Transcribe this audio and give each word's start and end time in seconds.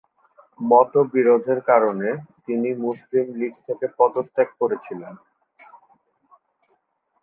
মতবিরোধের 0.61 1.59
কারণে 1.69 2.09
তিনি 2.45 2.69
মুসলিম 2.83 3.25
লীগ 3.39 3.53
থেকে 3.67 3.85
পদত্যাগ 3.97 4.49
করেছিলেন। 4.59 5.13